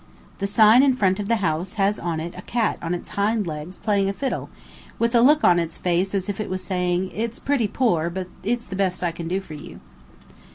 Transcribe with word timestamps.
The 0.39 0.47
sign 0.47 0.81
in 0.81 0.95
front 0.95 1.19
of 1.19 1.27
the 1.27 1.35
house 1.45 1.73
has 1.73 1.99
on 1.99 2.19
it 2.19 2.33
a 2.35 2.41
cat 2.41 2.79
on 2.81 2.95
its 2.95 3.11
hind 3.11 3.45
legs 3.45 3.77
playing 3.77 4.09
a 4.09 4.13
fiddle, 4.13 4.49
with 4.97 5.13
a 5.13 5.21
look 5.21 5.43
on 5.43 5.59
its 5.59 5.77
face 5.77 6.15
as 6.15 6.27
if 6.27 6.39
it 6.39 6.49
was 6.49 6.63
saying, 6.63 7.11
"It's 7.13 7.37
pretty 7.37 7.67
poor, 7.67 8.09
but 8.09 8.25
it's 8.41 8.65
the 8.65 8.75
best 8.75 9.03
I 9.03 9.11
can 9.11 9.27
do 9.27 9.39
for 9.39 9.53
you." 9.53 9.79